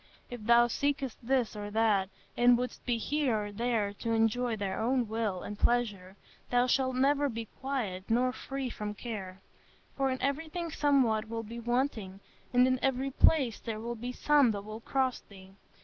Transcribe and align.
If 0.31 0.43
thou 0.43 0.65
seekest 0.67 1.19
this 1.21 1.55
or 1.55 1.69
that, 1.69 2.09
and 2.35 2.57
wouldst 2.57 2.83
be 2.87 2.97
here 2.97 3.45
or 3.45 3.51
there 3.51 3.93
to 3.99 4.13
enjoy 4.13 4.55
thy 4.55 4.73
own 4.73 5.07
will 5.07 5.43
and 5.43 5.59
pleasure, 5.59 6.15
thou 6.49 6.65
shalt 6.65 6.95
never 6.95 7.29
be 7.29 7.45
quiet 7.59 8.05
nor 8.09 8.33
free 8.33 8.71
from 8.71 8.95
care; 8.95 9.41
for 9.95 10.09
in 10.09 10.19
everything 10.19 10.71
somewhat 10.71 11.29
will 11.29 11.43
be 11.43 11.59
wanting, 11.59 12.19
and 12.51 12.65
in 12.65 12.79
every 12.83 13.11
place 13.11 13.59
there 13.59 13.79
will 13.79 13.93
be 13.93 14.11
some 14.11 14.49
that 14.53 14.63
will 14.65 14.79
cross 14.81 15.19
thee.... 15.19 15.53